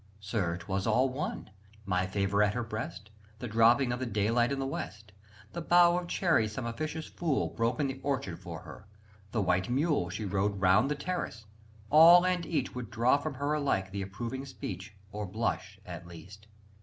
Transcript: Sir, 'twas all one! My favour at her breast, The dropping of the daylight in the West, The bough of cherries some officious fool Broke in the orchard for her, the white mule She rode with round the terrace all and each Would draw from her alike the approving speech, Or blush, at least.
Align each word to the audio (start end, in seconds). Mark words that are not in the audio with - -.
Sir, 0.19 0.57
'twas 0.57 0.87
all 0.87 1.09
one! 1.09 1.51
My 1.85 2.07
favour 2.07 2.41
at 2.41 2.55
her 2.55 2.63
breast, 2.63 3.11
The 3.37 3.47
dropping 3.47 3.91
of 3.91 3.99
the 3.99 4.07
daylight 4.07 4.51
in 4.51 4.57
the 4.57 4.65
West, 4.65 5.11
The 5.53 5.61
bough 5.61 5.95
of 5.95 6.07
cherries 6.07 6.53
some 6.53 6.65
officious 6.65 7.05
fool 7.05 7.49
Broke 7.49 7.79
in 7.79 7.85
the 7.85 7.99
orchard 8.01 8.39
for 8.39 8.61
her, 8.61 8.87
the 9.31 9.43
white 9.43 9.69
mule 9.69 10.09
She 10.09 10.25
rode 10.25 10.53
with 10.53 10.61
round 10.63 10.89
the 10.89 10.95
terrace 10.95 11.45
all 11.91 12.25
and 12.25 12.47
each 12.47 12.73
Would 12.73 12.89
draw 12.89 13.17
from 13.17 13.35
her 13.35 13.53
alike 13.53 13.91
the 13.91 14.01
approving 14.01 14.43
speech, 14.47 14.95
Or 15.11 15.27
blush, 15.27 15.79
at 15.85 16.07
least. 16.07 16.47